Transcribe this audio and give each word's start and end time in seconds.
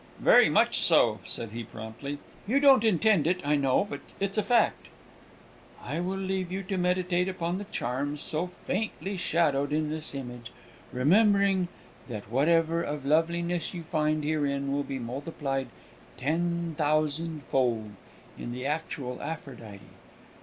"Very 0.17 0.49
much 0.49 0.79
so," 0.79 1.19
said 1.23 1.51
he, 1.51 1.63
promptly. 1.63 2.17
"You 2.47 2.59
don't 2.59 2.83
intend 2.83 3.27
it, 3.27 3.39
I 3.45 3.55
know; 3.55 3.85
but 3.87 3.99
it's 4.19 4.35
a 4.39 4.41
fact." 4.41 4.87
"I 5.79 5.99
will 5.99 6.17
leave 6.17 6.51
you 6.51 6.63
to 6.63 6.77
meditate 6.79 7.29
upon 7.29 7.59
the 7.59 7.65
charms 7.65 8.19
so 8.19 8.47
faintly 8.47 9.15
shadowed 9.15 9.71
in 9.71 9.91
this 9.91 10.15
image, 10.15 10.51
remembering 10.91 11.67
that 12.09 12.31
whatever 12.31 12.81
of 12.81 13.05
loveliness 13.05 13.75
you 13.75 13.83
find 13.83 14.23
herein 14.23 14.71
will 14.71 14.81
be 14.83 14.97
multiplied 14.97 15.67
ten 16.17 16.73
thousand 16.75 17.43
fold 17.51 17.91
in 18.39 18.51
the 18.53 18.65
actual 18.65 19.21
Aphrodite! 19.21 19.81